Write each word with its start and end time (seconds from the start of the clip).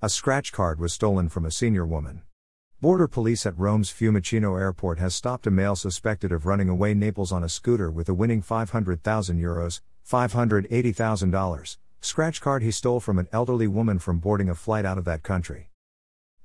A 0.00 0.08
scratch 0.08 0.52
card 0.52 0.78
was 0.78 0.92
stolen 0.92 1.28
from 1.28 1.44
a 1.44 1.50
senior 1.50 1.84
woman. 1.84 2.22
Border 2.80 3.08
police 3.08 3.44
at 3.44 3.58
Rome's 3.58 3.90
Fiumicino 3.90 4.56
airport 4.56 5.00
has 5.00 5.12
stopped 5.12 5.44
a 5.48 5.50
male 5.50 5.74
suspected 5.74 6.30
of 6.30 6.46
running 6.46 6.68
away 6.68 6.94
Naples 6.94 7.32
on 7.32 7.42
a 7.42 7.48
scooter 7.48 7.90
with 7.90 8.08
a 8.08 8.14
winning 8.14 8.40
500,000 8.40 9.42
euros, 9.42 9.80
$580,000, 10.08 11.76
scratch 12.00 12.40
card 12.40 12.62
he 12.62 12.70
stole 12.70 13.00
from 13.00 13.18
an 13.18 13.26
elderly 13.32 13.66
woman 13.66 13.98
from 13.98 14.20
boarding 14.20 14.48
a 14.48 14.54
flight 14.54 14.84
out 14.84 14.98
of 14.98 15.04
that 15.04 15.24
country. 15.24 15.68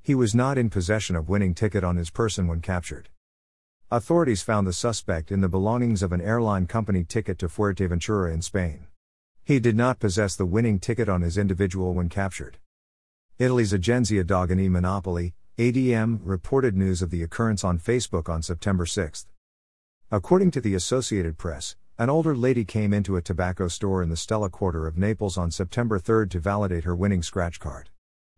He 0.02 0.16
was 0.16 0.34
not 0.34 0.58
in 0.58 0.72
possession 0.72 1.16
of 1.16 1.30
winning 1.30 1.54
ticket 1.54 1.84
on 1.84 1.98
his 1.98 2.10
person 2.10 2.48
when 2.48 2.60
captured. 2.60 3.10
Authorities 3.92 4.42
found 4.42 4.66
the 4.66 4.74
suspect 4.74 5.32
in 5.32 5.42
the 5.42 5.48
belongings 5.48 6.02
of 6.02 6.12
an 6.12 6.22
airline 6.22 6.66
company 6.66 7.04
ticket 7.04 7.38
to 7.38 7.48
Fuerteventura 7.48 8.34
in 8.34 8.42
Spain. 8.42 8.88
He 9.44 9.60
did 9.60 9.76
not 9.76 10.00
possess 10.00 10.36
the 10.36 10.48
winning 10.48 10.80
ticket 10.80 11.08
on 11.08 11.22
his 11.22 11.38
individual 11.38 11.94
when 11.94 12.10
captured. 12.10 12.58
Italy's 13.44 13.74
Agenzia 13.74 14.24
Dogane 14.24 14.70
Monopoli, 14.70 15.34
ADM, 15.58 16.22
reported 16.24 16.78
news 16.78 17.02
of 17.02 17.10
the 17.10 17.22
occurrence 17.24 17.62
on 17.62 17.78
Facebook 17.78 18.30
on 18.30 18.42
September 18.42 18.86
6. 18.86 19.28
According 20.10 20.50
to 20.52 20.62
the 20.62 20.76
Associated 20.76 21.38
Press, 21.38 21.76
an 22.00 22.10
older 22.10 22.38
lady 22.38 22.64
came 22.64 22.94
into 22.94 23.18
a 23.18 23.22
tobacco 23.22 23.68
store 23.68 24.02
in 24.02 24.08
the 24.08 24.16
Stella 24.16 24.50
Quarter 24.50 24.88
of 24.88 24.98
Naples 24.98 25.38
on 25.38 25.52
September 25.52 26.00
3 26.00 26.30
to 26.30 26.40
validate 26.40 26.86
her 26.86 26.96
winning 26.96 27.22
scratch 27.22 27.60
card. 27.60 27.90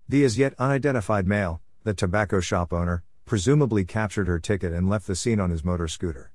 The 0.09 0.25
as 0.25 0.39
yet 0.39 0.55
unidentified 0.57 1.27
male, 1.27 1.61
the 1.83 1.93
tobacco 1.93 2.39
shop 2.39 2.73
owner, 2.73 3.03
presumably 3.25 3.85
captured 3.85 4.27
her 4.27 4.39
ticket 4.39 4.73
and 4.73 4.89
left 4.89 5.05
the 5.05 5.15
scene 5.15 5.39
on 5.39 5.51
his 5.51 5.63
motor 5.63 5.87
scooter. 5.87 6.31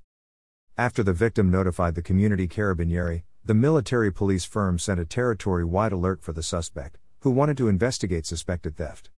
After 0.78 1.02
the 1.02 1.12
victim 1.12 1.50
notified 1.50 1.96
the 1.96 2.02
community 2.02 2.46
carabinieri, 2.46 3.24
the 3.44 3.52
military 3.52 4.12
police 4.12 4.44
firm 4.44 4.78
sent 4.78 5.00
a 5.00 5.04
territory 5.04 5.64
wide 5.64 5.90
alert 5.90 6.22
for 6.22 6.32
the 6.32 6.44
suspect, 6.44 6.98
who 7.20 7.30
wanted 7.30 7.56
to 7.56 7.68
investigate 7.68 8.26
suspected 8.26 8.76
theft. 8.76 9.10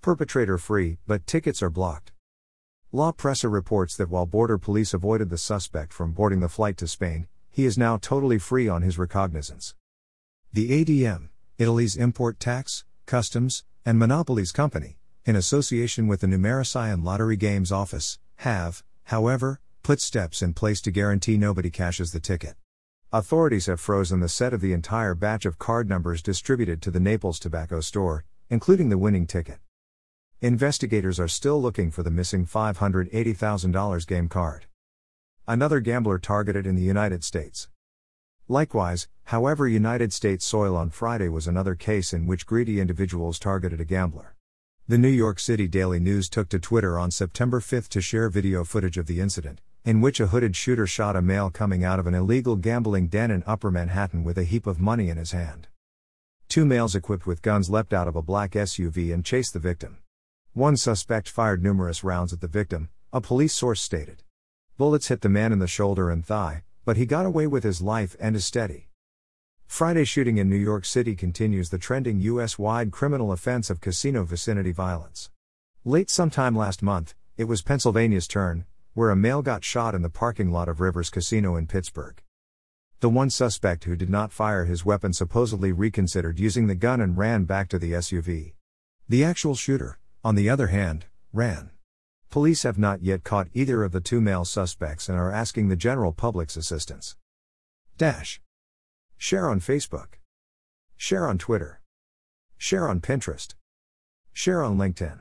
Perpetrator 0.00 0.58
free, 0.58 0.98
but 1.06 1.26
tickets 1.26 1.62
are 1.62 1.70
blocked. 1.70 2.12
LaPresse 2.92 3.50
reports 3.50 3.96
that 3.96 4.08
while 4.08 4.26
border 4.26 4.56
police 4.56 4.94
avoided 4.94 5.30
the 5.30 5.38
suspect 5.38 5.92
from 5.92 6.12
boarding 6.12 6.40
the 6.40 6.48
flight 6.48 6.76
to 6.76 6.86
Spain, 6.86 7.26
he 7.50 7.64
is 7.64 7.76
now 7.76 7.96
totally 7.96 8.38
free 8.38 8.68
on 8.68 8.82
his 8.82 8.98
recognizance. 8.98 9.74
The 10.52 10.84
ADM, 10.84 11.28
Italy's 11.58 11.96
import 11.96 12.38
tax, 12.38 12.84
customs, 13.06 13.64
and 13.84 13.98
monopolies 13.98 14.52
company, 14.52 14.98
in 15.24 15.34
association 15.34 16.06
with 16.06 16.20
the 16.20 16.28
Numerici 16.28 16.92
and 16.92 17.02
Lottery 17.02 17.36
Games 17.36 17.72
Office, 17.72 18.18
have, 18.36 18.84
however, 19.04 19.60
put 19.82 20.00
steps 20.00 20.42
in 20.42 20.52
place 20.52 20.80
to 20.82 20.90
guarantee 20.90 21.36
nobody 21.36 21.70
cashes 21.70 22.12
the 22.12 22.20
ticket. 22.20 22.54
Authorities 23.14 23.66
have 23.66 23.78
frozen 23.78 24.18
the 24.18 24.28
set 24.28 24.52
of 24.52 24.60
the 24.60 24.72
entire 24.72 25.14
batch 25.14 25.46
of 25.46 25.56
card 25.56 25.88
numbers 25.88 26.20
distributed 26.20 26.82
to 26.82 26.90
the 26.90 26.98
Naples 26.98 27.38
tobacco 27.38 27.78
store, 27.78 28.24
including 28.50 28.88
the 28.88 28.98
winning 28.98 29.24
ticket. 29.24 29.58
Investigators 30.40 31.20
are 31.20 31.28
still 31.28 31.62
looking 31.62 31.92
for 31.92 32.02
the 32.02 32.10
missing 32.10 32.44
$580,000 32.44 34.06
game 34.08 34.28
card. 34.28 34.66
Another 35.46 35.78
gambler 35.78 36.18
targeted 36.18 36.66
in 36.66 36.74
the 36.74 36.82
United 36.82 37.22
States. 37.22 37.68
Likewise, 38.48 39.06
however, 39.26 39.68
United 39.68 40.12
States 40.12 40.44
soil 40.44 40.76
on 40.76 40.90
Friday 40.90 41.28
was 41.28 41.46
another 41.46 41.76
case 41.76 42.12
in 42.12 42.26
which 42.26 42.46
greedy 42.46 42.80
individuals 42.80 43.38
targeted 43.38 43.80
a 43.80 43.84
gambler. 43.84 44.34
The 44.86 44.98
New 44.98 45.08
York 45.08 45.40
City 45.40 45.66
Daily 45.66 45.98
News 45.98 46.28
took 46.28 46.50
to 46.50 46.58
Twitter 46.58 46.98
on 46.98 47.10
September 47.10 47.58
5 47.58 47.88
to 47.88 48.02
share 48.02 48.28
video 48.28 48.64
footage 48.64 48.98
of 48.98 49.06
the 49.06 49.18
incident, 49.18 49.62
in 49.82 50.02
which 50.02 50.20
a 50.20 50.26
hooded 50.26 50.54
shooter 50.54 50.86
shot 50.86 51.16
a 51.16 51.22
male 51.22 51.48
coming 51.48 51.82
out 51.82 51.98
of 51.98 52.06
an 52.06 52.12
illegal 52.12 52.54
gambling 52.54 53.06
den 53.06 53.30
in 53.30 53.42
Upper 53.46 53.70
Manhattan 53.70 54.24
with 54.24 54.36
a 54.36 54.44
heap 54.44 54.66
of 54.66 54.82
money 54.82 55.08
in 55.08 55.16
his 55.16 55.32
hand. 55.32 55.68
Two 56.50 56.66
males 56.66 56.94
equipped 56.94 57.26
with 57.26 57.40
guns 57.40 57.70
leapt 57.70 57.94
out 57.94 58.08
of 58.08 58.14
a 58.14 58.20
black 58.20 58.50
SUV 58.50 59.10
and 59.14 59.24
chased 59.24 59.54
the 59.54 59.58
victim. 59.58 60.00
One 60.52 60.76
suspect 60.76 61.30
fired 61.30 61.62
numerous 61.62 62.04
rounds 62.04 62.34
at 62.34 62.42
the 62.42 62.46
victim, 62.46 62.90
a 63.10 63.22
police 63.22 63.54
source 63.54 63.80
stated. 63.80 64.22
Bullets 64.76 65.08
hit 65.08 65.22
the 65.22 65.30
man 65.30 65.50
in 65.50 65.60
the 65.60 65.66
shoulder 65.66 66.10
and 66.10 66.22
thigh, 66.22 66.62
but 66.84 66.98
he 66.98 67.06
got 67.06 67.24
away 67.24 67.46
with 67.46 67.64
his 67.64 67.80
life 67.80 68.16
and 68.20 68.36
is 68.36 68.44
steady. 68.44 68.88
Friday 69.66 70.04
shooting 70.04 70.38
in 70.38 70.48
New 70.48 70.56
York 70.56 70.84
City 70.84 71.16
continues 71.16 71.70
the 71.70 71.78
trending 71.78 72.20
US 72.20 72.58
wide 72.58 72.92
criminal 72.92 73.32
offense 73.32 73.70
of 73.70 73.80
casino 73.80 74.24
vicinity 74.24 74.72
violence. 74.72 75.30
Late 75.84 76.10
sometime 76.10 76.56
last 76.56 76.82
month, 76.82 77.14
it 77.36 77.44
was 77.44 77.62
Pennsylvania's 77.62 78.28
turn, 78.28 78.64
where 78.94 79.10
a 79.10 79.16
male 79.16 79.42
got 79.42 79.64
shot 79.64 79.94
in 79.94 80.02
the 80.02 80.08
parking 80.08 80.52
lot 80.52 80.68
of 80.68 80.80
Rivers 80.80 81.10
Casino 81.10 81.56
in 81.56 81.66
Pittsburgh. 81.66 82.22
The 83.00 83.08
one 83.08 83.28
suspect 83.28 83.84
who 83.84 83.96
did 83.96 84.08
not 84.08 84.32
fire 84.32 84.64
his 84.64 84.84
weapon 84.84 85.12
supposedly 85.12 85.72
reconsidered 85.72 86.38
using 86.38 86.68
the 86.68 86.74
gun 86.74 87.00
and 87.00 87.18
ran 87.18 87.44
back 87.44 87.68
to 87.70 87.78
the 87.78 87.92
SUV. 87.92 88.54
The 89.08 89.24
actual 89.24 89.54
shooter, 89.54 89.98
on 90.22 90.36
the 90.36 90.48
other 90.48 90.68
hand, 90.68 91.06
ran. 91.32 91.70
Police 92.30 92.62
have 92.62 92.78
not 92.78 93.02
yet 93.02 93.24
caught 93.24 93.48
either 93.52 93.82
of 93.82 93.92
the 93.92 94.00
two 94.00 94.20
male 94.20 94.44
suspects 94.44 95.08
and 95.08 95.18
are 95.18 95.32
asking 95.32 95.68
the 95.68 95.76
general 95.76 96.12
public's 96.12 96.56
assistance. 96.56 97.16
Dash. 97.98 98.40
Share 99.24 99.48
on 99.48 99.58
Facebook. 99.58 100.18
Share 100.98 101.26
on 101.26 101.38
Twitter. 101.38 101.80
Share 102.58 102.86
on 102.86 103.00
Pinterest. 103.00 103.54
Share 104.34 104.62
on 104.62 104.76
LinkedIn. 104.76 105.20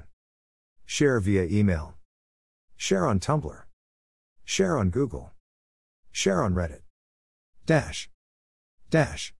Share 0.86 1.22
via 1.22 1.46
email. 1.46 1.94
Share 2.76 3.08
on 3.08 3.22
Tumblr. 3.22 3.62
Share 4.44 4.78
on 4.78 4.90
Google. 4.90 5.32
Share 6.12 6.44
on 6.44 6.54
Reddit. 6.54 6.82
Dash. 7.66 8.10
Dash. 8.90 9.32